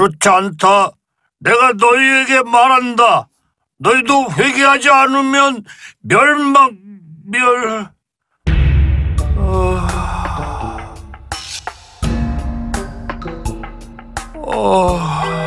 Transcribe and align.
그렇지 0.00 0.28
않다. 0.30 0.92
내가 1.40 1.72
너희에게 1.74 2.42
말한다. 2.44 3.28
너희도 3.78 4.32
회개하지 4.32 4.88
않으면 4.88 5.62
멸망, 6.00 6.78
멸, 7.26 7.90
어... 9.36 9.86
어... 14.36 15.39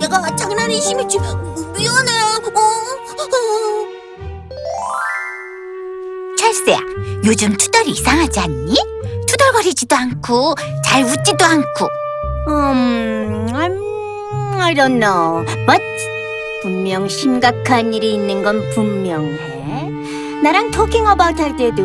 내가 0.00 0.34
장난이 0.36 0.80
심했지 0.80 1.18
미안해 1.18 2.12
어. 2.54 2.72
찰스야 6.38 6.78
요즘 7.24 7.56
투덜이 7.56 7.90
이상하지 7.90 8.40
않니? 8.40 8.74
투덜거리지도 9.28 9.94
않고 9.94 10.54
잘 10.84 11.04
웃지도 11.04 11.44
않고 11.44 11.88
음, 12.48 13.46
음 13.48 14.58
I 14.60 14.74
don't 14.74 15.00
know 15.00 15.44
but 15.66 15.82
분명 16.62 17.08
심각한 17.08 17.94
일이 17.94 18.14
있는 18.14 18.42
건 18.42 18.68
분명해 18.70 19.90
나랑 20.42 20.70
토킹 20.72 21.06
어바웃 21.06 21.38
할 21.38 21.56
때도 21.56 21.82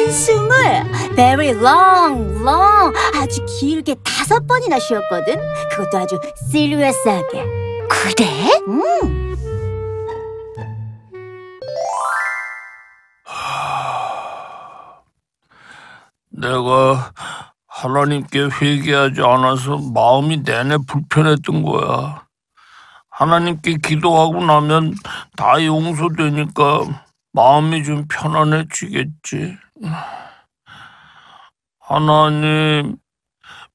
한숨을 0.00 1.14
very 1.14 1.50
long, 1.50 2.40
long 2.40 2.96
아주 3.14 3.44
길게 3.44 3.96
다섯 4.02 4.46
번이나 4.46 4.78
쉬었거든 4.78 5.36
그것도 5.70 5.98
아주 5.98 6.18
시리어스하게 6.50 7.44
그래? 7.88 8.26
응 8.68 9.36
내가 16.30 17.12
하나님께 17.66 18.48
회개하지 18.60 19.20
않아서 19.20 19.76
마음이 19.76 20.42
내내 20.42 20.78
불편했던 20.86 21.62
거야. 21.62 22.24
하나님께 23.10 23.76
기도하고 23.82 24.42
나면 24.44 24.94
다 25.36 25.62
용서되니까 25.62 26.80
마음이 27.32 27.84
좀 27.84 28.06
편안해지겠지. 28.08 29.58
하나님, 31.78 32.96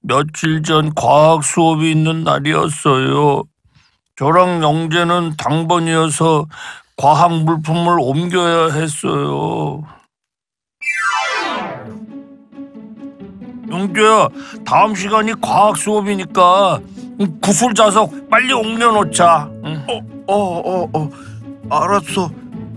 며칠 0.02 0.64
전 0.64 0.94
과학 0.94 1.44
수업이 1.44 1.92
있는 1.92 2.24
날이었어요. 2.24 3.44
저랑 4.16 4.64
영재는 4.64 5.36
당번이어서 5.38 6.46
과학 6.96 7.34
물품을 7.44 7.98
옮겨야 8.00 8.72
했어요. 8.74 9.84
영재야, 13.70 14.30
다음 14.66 14.96
시간이 14.96 15.34
과학 15.42 15.76
수업이니까 15.76 16.80
구슬 17.42 17.74
자석 17.74 18.30
빨리 18.30 18.54
옮겨놓자. 18.54 19.50
응? 19.66 19.86
어, 20.28 20.36
어, 20.36 20.90
어, 20.94 21.10
알았어. 21.70 22.30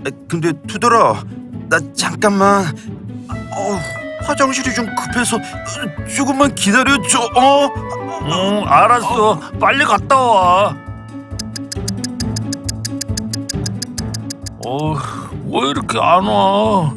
에, 0.07 0.11
근데 0.27 0.53
투더라, 0.67 1.23
나 1.69 1.79
잠깐만. 1.95 2.65
어, 3.59 3.79
화장실이 4.23 4.73
좀 4.75 4.87
급해서 4.95 5.37
어, 5.37 6.07
조금만 6.17 6.55
기다려줘. 6.55 7.19
어? 7.37 7.69
응, 8.31 8.65
알았어. 8.67 9.41
빨리 9.61 9.85
갔다 9.85 10.17
와. 10.17 10.77
어, 14.67 14.95
왜 15.51 15.71
이렇게 15.71 15.99
안 16.01 16.25
와? 16.27 16.93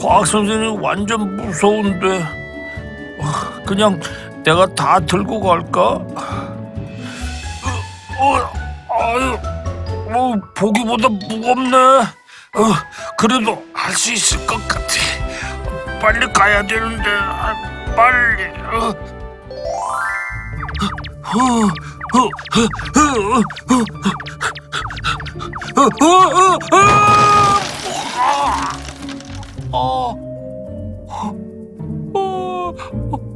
과학 0.00 0.26
선생님 0.26 0.82
완전 0.82 1.36
무서운데. 1.36 2.22
어, 2.22 3.64
그냥 3.66 3.98
내가 4.44 4.66
다 4.74 5.00
들고 5.00 5.40
갈까? 5.40 5.78
어, 8.20 8.52
아유, 8.90 9.36
어, 10.14 10.34
보기보다 10.54 11.08
무겁네. 11.08 11.76
어, 11.76 12.60
그래도 13.18 13.64
할 13.72 13.92
수 13.94 14.12
있을 14.12 14.46
것 14.46 14.56
같아. 14.68 14.84
빨리 16.04 16.30
가야 16.34 16.66
되는데, 16.66 17.08
아, 17.08 17.54
빨리. 17.96 18.44
어. 18.76 18.94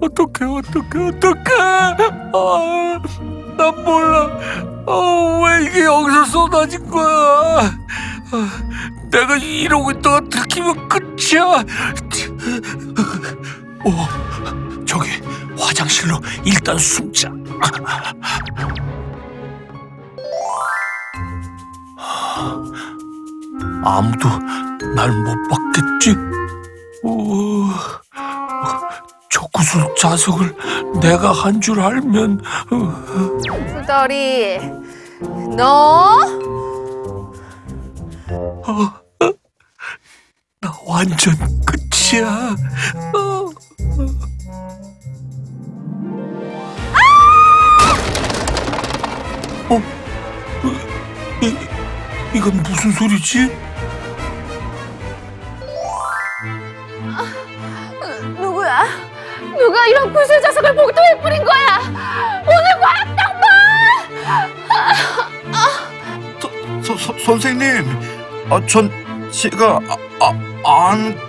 어떡해 0.03 0.45
어떡해 0.45 1.09
어떡해 1.09 1.63
아, 2.35 3.01
난 3.57 3.85
몰라 3.85 4.29
어, 4.87 5.43
왜 5.43 5.65
이게 5.65 5.85
여기서 5.85 6.25
쏟아진 6.27 6.87
거야 6.91 7.71
아, 8.31 8.51
내가 9.11 9.37
이러고 9.37 9.91
있다가 9.93 10.21
들키면 10.29 10.89
끝이야 10.89 11.65
오 13.85 14.85
저기 14.85 15.11
화장실로 15.59 16.19
일단 16.45 16.79
숨자. 16.79 17.31
아무도 23.85 24.29
날 24.95 25.11
못 25.13 25.35
봤겠지? 25.49 26.15
오, 27.03 27.65
저 29.31 29.41
구슬 29.53 29.81
자석을 29.99 30.55
내가 31.01 31.33
한 31.33 31.61
줄 31.61 31.81
알면 31.81 32.41
어, 32.71 33.39
투덜이 33.43 34.59
너? 35.57 36.19
나 40.61 40.73
완전 40.87 41.35
끝 41.65 41.88
이야. 42.15 42.57
어. 43.15 43.51
어? 49.69 49.83
이, 51.43 51.55
이건 52.35 52.63
무슨 52.63 52.91
소리지? 52.93 53.55
누구야? 58.39 58.85
누가 59.59 59.87
이런 59.87 60.11
구슬 60.15 60.41
자석을 60.41 60.75
복도에 60.77 61.21
뿌린 61.21 61.45
거야? 61.45 61.79
오늘 62.47 62.81
과학당번! 62.81 63.45
서, 66.83 66.97
서, 66.97 67.13
선생님, 67.25 67.85
아, 68.49 68.65
전 68.67 68.91
제가 69.31 69.79
아, 69.89 69.97
아, 70.21 70.91
안 70.91 71.15
그, 71.15 71.28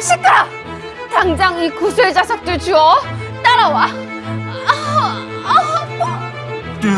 시끄러! 0.00 0.44
당장 1.12 1.62
이 1.62 1.70
구슬 1.70 2.12
자석들 2.12 2.58
주워 2.58 2.96
따라와. 3.42 3.86
네. 6.80 6.88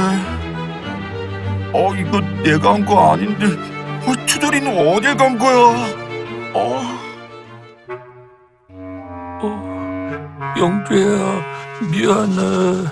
어, 1.73 1.95
이거 1.95 2.21
내가 2.43 2.75
한 2.75 2.85
거 2.85 3.13
아닌데. 3.13 3.47
어, 3.47 4.13
투덜이는 4.27 4.89
어딜 4.89 5.17
간 5.17 5.39
거야? 5.39 5.57
어, 6.55 6.81
어, 9.43 10.55
영재야, 10.59 11.43
미안해. 11.91 12.89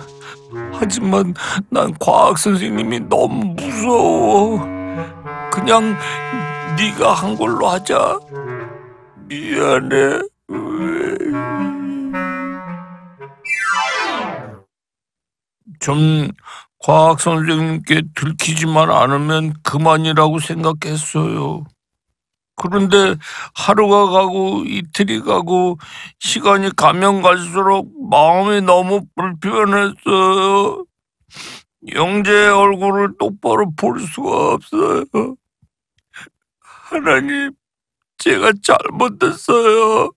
하지만 0.72 1.34
난 1.70 1.92
과학 1.98 2.38
선생님이 2.38 3.00
너무 3.08 3.54
무서워. 3.56 4.60
그냥 5.50 5.96
네가 6.78 7.12
한 7.12 7.36
걸로 7.36 7.68
하자. 7.68 8.18
미안해. 9.28 10.22
전 15.80 16.32
과학 16.78 17.20
선생님께 17.20 18.02
들키지만 18.14 18.90
않으면 18.90 19.54
그만이라고 19.62 20.38
생각했어요. 20.40 21.64
그런데 22.56 23.14
하루가 23.54 24.06
가고 24.10 24.64
이틀이 24.66 25.20
가고 25.20 25.78
시간이 26.18 26.74
가면 26.74 27.22
갈수록 27.22 27.88
마음이 28.10 28.62
너무 28.62 29.02
불편했어요. 29.14 30.84
영재의 31.94 32.48
얼굴을 32.50 33.16
똑바로 33.18 33.70
볼 33.76 34.00
수가 34.00 34.54
없어요. 34.54 35.04
하나님, 36.60 37.52
제가 38.18 38.52
잘못했어요. 38.62 40.10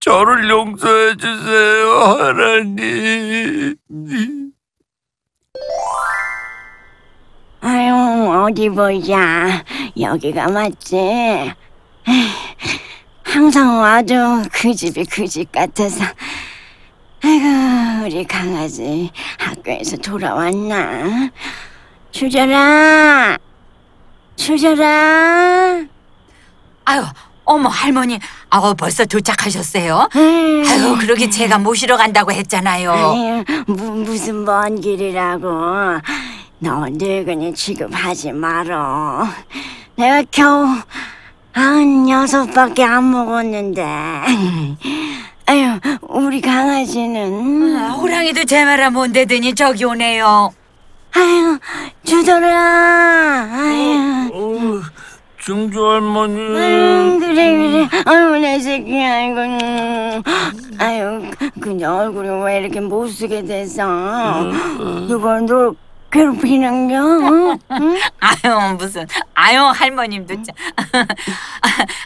저를 0.00 0.48
용서해 0.48 1.16
주세요, 1.16 1.90
하나님. 2.18 3.76
아유, 7.60 7.92
어디 8.48 8.68
보자. 8.70 9.62
여기가 9.98 10.48
맞지? 10.48 11.52
항상 13.24 13.78
와도 13.80 14.42
그 14.52 14.74
집이 14.74 15.04
그 15.04 15.26
집 15.26 15.52
같아서. 15.52 16.04
아이고, 17.22 18.06
우리 18.06 18.24
강아지 18.24 19.10
학교에서 19.38 19.96
돌아왔나? 19.98 21.30
주저라! 22.12 23.36
주저라! 24.36 25.84
아유, 26.90 27.04
어머 27.44 27.68
할머니, 27.68 28.18
아우 28.48 28.74
벌써 28.74 29.04
도착하셨어요? 29.04 30.08
에이, 30.16 30.68
아유, 30.68 30.96
그러게 30.98 31.30
제가 31.30 31.58
모시러 31.58 31.96
간다고 31.96 32.32
했잖아요. 32.32 32.92
아유, 32.92 33.44
무, 33.68 33.90
무슨 34.04 34.44
먼 34.44 34.80
길이라고. 34.80 35.48
너 36.58 36.86
늙은이 36.90 37.54
취급하지 37.54 38.32
말어. 38.32 39.24
내가 39.94 40.24
겨우 40.32 40.66
한 41.52 42.08
여섯밖에 42.08 42.82
안 42.82 43.08
먹었는데. 43.12 43.84
아유, 45.46 45.78
우리 46.02 46.40
강아지는. 46.40 47.76
아, 47.78 47.90
호랑이도 47.92 48.44
제 48.46 48.64
말아 48.64 48.90
못 48.90 49.12
되더니 49.12 49.54
저기 49.54 49.84
오네요. 49.84 50.52
아유, 51.14 51.58
주더라. 52.04 53.48
아유. 53.52 54.30
어, 54.34 54.99
증조 55.44 55.90
할머니. 55.90 56.38
아유, 56.58 57.18
그래, 57.18 57.56
그래. 57.56 57.88
아유, 58.04 58.38
내 58.38 58.58
새끼, 58.60 59.02
아이고. 59.02 59.40
음. 59.40 60.22
아유, 60.78 61.30
근데 61.60 61.84
얼굴이 61.84 62.44
왜 62.44 62.60
이렇게 62.60 62.80
못 62.80 63.08
쓰게 63.08 63.44
돼서. 63.44 63.86
누가 65.08 65.40
널 65.40 65.72
괴롭히는겨? 66.10 66.96
응? 66.96 67.58
응? 67.70 67.96
아유 68.18 68.76
무슨 68.76 69.06
아유 69.34 69.60
할머님도 69.62 70.34
참 70.42 70.56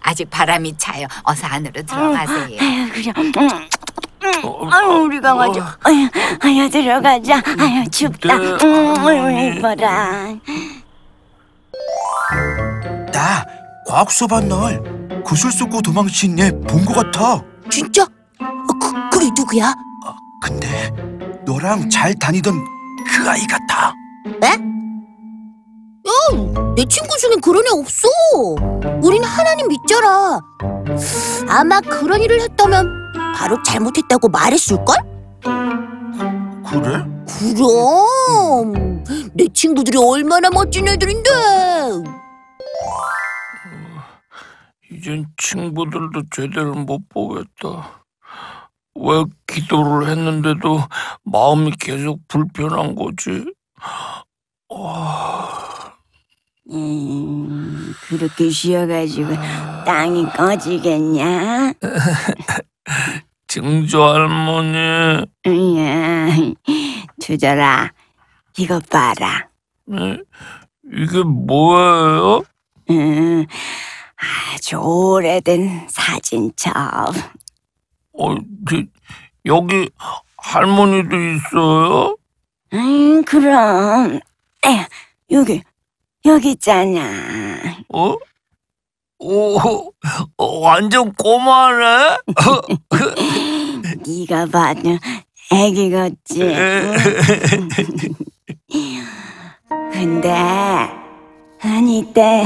아직 0.03 0.29
바람이 0.29 0.77
차요. 0.77 1.07
어서 1.23 1.47
안으로 1.47 1.83
들어가세요. 1.83 2.59
아유, 2.61 2.89
그래. 2.93 3.13
음. 3.17 3.33
음. 4.23 4.73
아유, 4.73 4.89
우리 5.05 5.21
강아지. 5.21 5.61
아유, 5.85 6.09
아유, 6.41 6.69
들어가자. 6.71 7.37
아유, 7.59 7.91
춥다. 7.91 8.37
네, 8.39 8.47
음, 8.63 8.95
아유. 9.07 9.57
이뻐라. 9.57 10.35
나 13.13 13.45
과학 13.87 14.11
수업 14.11 14.33
한 14.33 14.49
날 14.49 14.83
구슬 15.25 15.51
쏘고 15.51 15.81
도망친 15.83 16.39
얘본것 16.39 16.95
같아. 16.95 17.43
진짜? 17.71 18.03
어, 18.05 18.79
그, 18.81 19.11
그게 19.11 19.31
누구야? 19.37 19.75
근데 20.43 20.91
너랑 21.47 21.89
잘 21.89 22.15
다니던 22.15 22.55
그 23.07 23.31
아이 23.31 23.47
같아. 23.47 23.95
내 26.77 26.85
친구 26.87 27.17
중엔 27.17 27.41
그런 27.41 27.65
애 27.67 27.71
없어. 27.71 28.09
우린 29.03 29.23
하나님 29.25 29.69
믿잖아. 29.69 30.41
아마 31.49 31.81
그런 31.81 32.21
일을 32.21 32.41
했다면 32.41 32.89
바로 33.37 33.63
잘못했다고 33.63 34.29
말했을걸? 34.29 34.97
그래? 36.71 37.05
그럼 37.55 39.05
내 39.35 39.47
친구들이 39.53 39.99
얼마나 39.99 40.51
멋진 40.51 40.89
애들인데. 40.89 41.31
이젠 44.91 45.27
친구들도 45.37 46.23
제대로 46.31 46.75
못 46.75 47.09
보겠다. 47.09 48.05
왜 48.97 49.25
기도를 49.47 50.09
했는데도 50.09 50.81
마음이 51.25 51.73
계속 51.81 52.21
불편한 52.29 52.95
거지? 52.95 53.45
아, 54.71 55.93
음, 56.71 57.93
그렇게 58.09 58.49
쉬어가지고 58.51 59.35
땅이 59.85 60.27
꺼지겠냐? 60.37 61.73
증조 63.55 64.03
할머니. 64.03 64.77
야, 65.47 66.27
주저라. 67.21 67.93
이거 68.59 68.81
봐라. 68.91 69.49
네? 69.87 70.19
이게 70.93 71.23
뭐예요? 71.23 72.43
음, 72.91 73.47
아주 74.17 74.77
오래된 74.79 75.87
사진첩. 75.89 76.75
어, 78.19 78.35
저, 78.69 78.83
여기 79.47 79.89
할머니도 80.37 81.17
있어요? 81.17 82.17
음, 82.73 83.23
그럼. 83.23 84.19
에휴, 84.67 84.85
여기, 85.31 85.63
여기 86.25 86.51
있잖아. 86.51 87.63
어? 87.91 88.17
오, 89.21 89.59
어, 90.37 90.59
완전 90.61 91.13
꼬마네? 91.13 92.19
네가 94.07 94.47
봐도 94.47 94.99
애기 95.53 95.91
같지? 95.91 96.39
근데 99.93 100.31
난 101.63 101.89
이때 101.89 102.45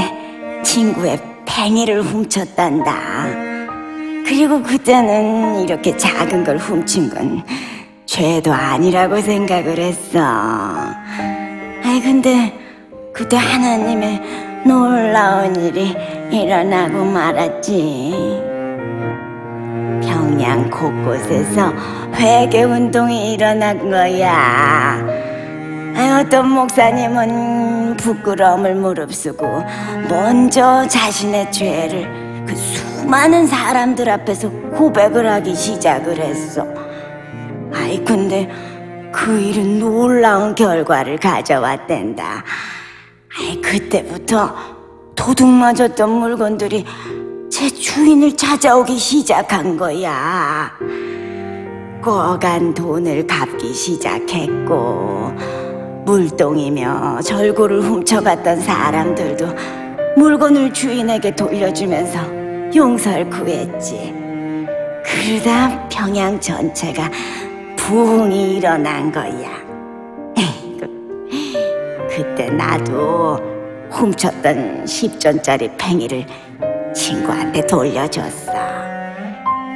친구의 0.63 1.19
팽이를 1.45 2.01
훔쳤단다. 2.03 3.49
그리고 4.25 4.61
그때는 4.61 5.61
이렇게 5.61 5.97
작은 5.97 6.43
걸 6.43 6.57
훔친 6.57 7.09
건 7.09 7.43
죄도 8.05 8.53
아니라고 8.53 9.21
생각을 9.21 9.77
했어. 9.77 10.19
아이 11.83 12.01
근데 12.01 12.53
그때 13.13 13.37
하나님의 13.37 14.21
놀라운 14.65 15.55
일이 15.55 15.95
일어나고 16.31 17.03
말았지. 17.05 18.48
평양 20.39 20.69
곳곳에서 20.69 21.73
회개 22.15 22.63
운동이 22.63 23.33
일어난 23.33 23.89
거야. 23.89 24.31
아, 25.95 26.21
어떤 26.21 26.47
목사님은 26.51 27.97
부끄러움을 27.97 28.75
무릅쓰고 28.75 29.45
먼저 30.07 30.87
자신의 30.87 31.51
죄를 31.51 32.45
그 32.47 32.55
수많은 32.55 33.47
사람들 33.47 34.09
앞에서 34.09 34.49
고백을 34.77 35.29
하기 35.29 35.53
시작을 35.53 36.17
했어. 36.17 36.65
아이 37.73 38.01
근데 38.05 38.49
그 39.11 39.41
일은 39.41 39.79
놀라운 39.79 40.55
결과를 40.55 41.17
가져왔댄다. 41.17 42.45
아이 43.37 43.59
그때부터 43.59 44.55
도둑 45.17 45.49
맞았던 45.49 46.09
물건들이 46.09 46.85
제 47.49 47.69
주인을 47.69 48.37
찾아오기 48.37 48.97
시작한 48.97 49.75
거야. 49.75 50.71
꺼간 52.01 52.73
돈을 52.73 53.25
갚기 53.27 53.73
시작했고 53.73 55.33
물동이며 56.05 57.21
절구를 57.21 57.81
훔쳐갔던 57.81 58.61
사람들도 58.61 59.47
물건을 60.15 60.71
주인에게 60.71 61.35
돌려주면서 61.35 62.19
용서를 62.75 63.29
구했지. 63.29 64.13
그러다 65.03 65.89
평양 65.89 66.39
전체가 66.39 67.09
부흥이 67.75 68.57
일어난 68.57 69.11
거야. 69.11 69.49
그때 72.09 72.49
나도 72.51 73.37
훔쳤던 73.89 74.85
10전짜리 74.85 75.71
팽이를 75.77 76.25
친구한테 77.09 77.65
돌려줬어. 77.65 78.51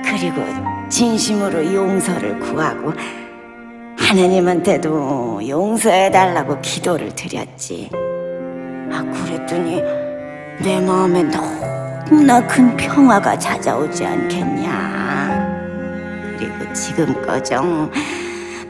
그리고 0.06 0.44
진심으로 0.88 1.74
용서를 1.74 2.40
구하고 2.40 2.94
하나님한테도 3.98 5.42
용서해달라고 5.48 6.62
기도를 6.62 7.16
드렸지. 7.16 7.90
아, 8.92 9.04
그랬더니 9.25 9.82
내 10.62 10.80
마음에 10.80 11.24
너무나 11.24 12.46
큰 12.46 12.78
평화가 12.78 13.40
찾아오지 13.40 14.06
않겠냐. 14.06 15.34
그리고 16.38 16.72
지금까정 16.74 17.90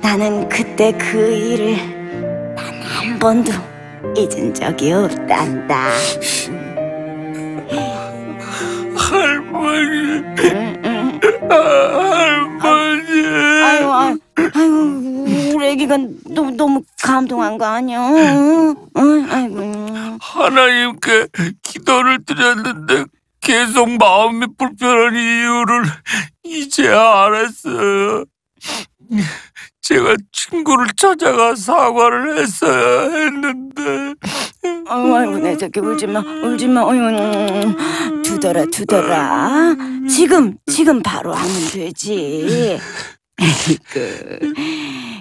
나는 0.01 0.48
그때 0.48 0.93
그 0.93 1.17
일을 1.17 1.75
단 2.55 2.74
한 2.84 3.20
번도 3.20 3.51
잊은 4.15 4.53
적이 4.53 4.93
없단다. 4.93 5.89
아유, 13.61 13.91
아유, 13.91 14.19
아유, 14.53 15.53
우리 15.55 15.67
애기가 15.69 15.97
너무 16.25 16.51
너무 16.51 16.83
감동한 17.01 17.57
거 17.57 17.65
아니야? 17.65 17.99
응, 18.09 18.75
응, 18.97 19.27
아이고. 19.31 20.17
하나님께 20.21 21.27
기도를 21.61 22.23
드렸는데 22.25 23.05
계속 23.41 23.89
마음이 23.97 24.47
불편한 24.57 25.15
이유를 25.15 25.83
이제야 26.43 27.23
알았어요. 27.25 28.25
제가 29.83 30.15
친구를 30.31 30.87
찾아가 30.95 31.53
사과를 31.55 32.37
했어야 32.39 33.11
했는데 33.11 34.15
아유, 34.87 35.15
아이고, 35.15 35.37
내 35.39 35.57
새끼 35.57 35.81
울지 35.81 36.07
마, 36.07 36.19
울지 36.21 36.67
마. 36.69 36.83
어유, 36.83 38.21
두더라, 38.23 38.65
두더라. 38.71 39.75
지금, 40.09 40.55
지금 40.71 41.03
바로 41.03 41.33
하면 41.33 41.53
되지. 41.73 42.79
그 43.91 44.53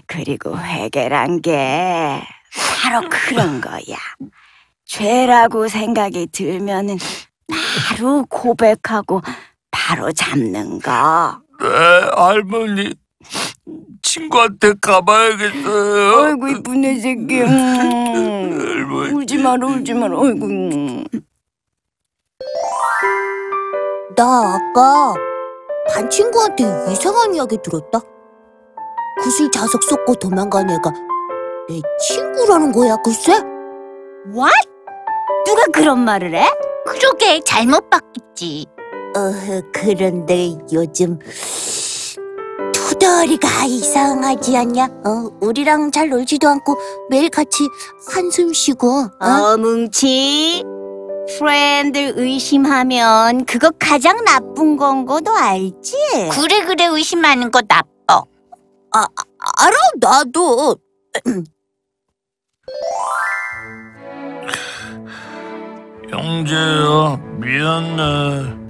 그리고 0.06 0.56
회개란 0.56 1.40
게 1.40 2.22
바로 2.82 3.08
그런 3.08 3.60
거야. 3.60 3.96
죄라고 4.84 5.66
생각이 5.66 6.28
들면은 6.30 6.98
바로 7.88 8.24
고백하고 8.28 9.22
바로 9.72 10.12
잡는 10.12 10.78
거. 10.78 11.40
네 11.60 11.66
할머니 12.16 12.94
친구한테 14.02 14.74
가봐야겠어요. 14.80 16.24
아이고 16.24 16.48
이쁜 16.48 16.80
내 16.80 16.98
새끼. 16.98 17.40
음. 17.42 19.14
울지 19.14 19.38
마라, 19.38 19.66
울지 19.68 19.94
마라. 19.94 20.18
아이고. 20.20 20.46
음. 20.46 21.04
나 24.16 24.54
아까 24.54 25.14
반 25.92 26.10
친구한테 26.10 26.64
이상한 26.90 27.34
이야기 27.34 27.56
들었다. 27.62 28.00
구슬 29.22 29.50
자석 29.50 29.82
쏟고 29.84 30.14
도망간 30.16 30.68
애가 30.68 30.92
내 31.68 31.80
친구라는 32.00 32.72
거야, 32.72 32.96
글쎄? 33.04 33.32
What? 34.34 34.68
누가 35.46 35.64
그런 35.72 36.00
말을 36.04 36.34
해? 36.34 36.46
그러게 36.86 37.40
잘못 37.44 37.88
봤겠지. 37.88 38.66
어, 39.16 39.32
그런데 39.72 40.56
요즘 40.72 41.18
투덜이가 43.02 43.64
이상하지 43.64 44.56
않냐? 44.56 44.84
어, 45.04 45.28
우리랑 45.40 45.90
잘 45.90 46.08
놀지도 46.08 46.48
않고 46.48 46.76
매일 47.10 47.28
같이 47.30 47.66
한숨 48.14 48.52
쉬고. 48.52 49.08
어? 49.20 49.26
어, 49.26 49.56
뭉치. 49.56 50.62
friend 51.36 52.12
의심하면 52.14 53.44
그거 53.44 53.72
가장 53.76 54.24
나쁜 54.24 54.76
건 54.76 54.99
거 54.99 55.17
너 55.17 55.34
알지? 55.34 55.96
그래 56.30 56.64
그래 56.64 56.84
의심하는 56.84 57.50
거 57.50 57.60
나빠. 57.66 58.22
아, 58.92 59.04
알아 59.58 59.76
나도. 60.00 60.76
영재야 66.12 67.16
미안해 67.38 68.62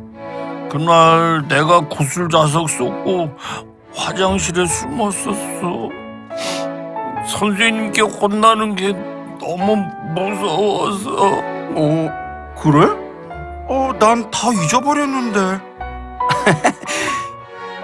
그날 0.71 1.47
내가 1.49 1.87
구슬 1.89 2.31
자석 2.31 2.71
쏟고 2.71 3.29
화장실에 3.95 4.67
숨었었어 4.67 5.89
선생님께 7.29 8.03
혼나는 8.03 8.75
게 8.75 8.93
너무 9.41 9.77
무서워서 10.15 11.11
어 11.75 12.55
그래? 12.61 12.87
어 13.69 13.93
난 13.99 14.31
다 14.31 14.49
잊어버렸는데. 14.53 15.41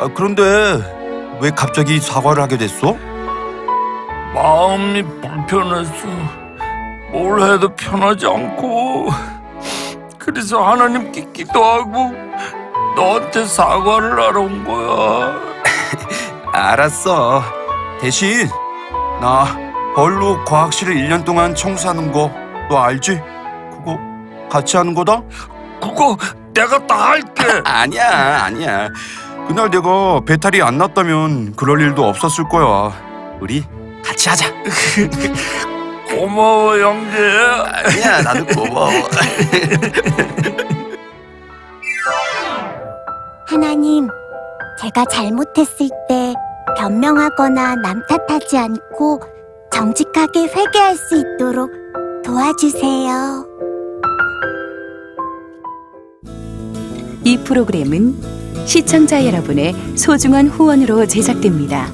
아, 0.00 0.08
그런데 0.14 0.42
왜 1.40 1.50
갑자기 1.50 1.98
사과를 2.00 2.42
하게 2.42 2.56
됐어? 2.56 2.96
마음이 4.34 5.02
불편해서 5.20 6.08
뭘 7.12 7.40
해도 7.42 7.68
편하지 7.74 8.26
않고 8.26 9.08
그래서 10.18 10.62
하나님께 10.62 11.28
기도하고 11.32 12.12
너한테 12.96 13.44
사과를 13.44 14.20
하러 14.20 14.40
온 14.42 14.64
거야 14.64 15.47
알았어. 16.58 17.42
대신 18.00 18.48
나 19.20 19.46
벌로 19.94 20.44
과학실을 20.44 20.94
1년 20.94 21.24
동안 21.24 21.54
청소하는 21.54 22.12
거 22.12 22.30
너 22.70 22.76
알지? 22.82 23.18
그거 23.70 23.98
같이 24.50 24.76
하는 24.76 24.92
거다? 24.94 25.22
그거 25.80 26.16
내가 26.52 26.86
다 26.86 27.10
할게 27.12 27.44
아니야, 27.64 28.44
아니야. 28.44 28.88
그날 29.46 29.70
내가 29.70 30.20
배탈이 30.26 30.60
안 30.60 30.76
났다면 30.76 31.56
그럴 31.56 31.80
일도 31.80 32.04
없었을 32.04 32.46
거야. 32.50 32.92
우리 33.40 33.64
같이 34.04 34.28
하자. 34.28 34.52
고마워 36.10 36.78
영재야 36.78 37.64
아니야, 37.86 38.20
나도 38.22 38.44
고마워. 38.46 38.90
하나님, 43.46 44.08
제가 44.80 45.04
잘못했을 45.06 45.88
때 46.08 46.34
변명하거나 46.78 47.74
남 47.76 48.02
탓하지 48.06 48.56
않고 48.56 49.20
정직하게 49.72 50.44
회개할 50.44 50.96
수 50.96 51.16
있도록 51.16 51.72
도와주세요. 52.24 53.46
이 57.24 57.36
프로그램은 57.38 58.14
시청자 58.64 59.26
여러분의 59.26 59.74
소중한 59.96 60.46
후원으로 60.46 61.06
제작됩니다. 61.06 61.90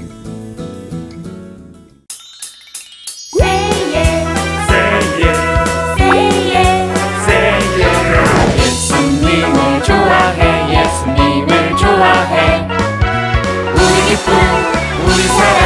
Jesus. 15.25 15.64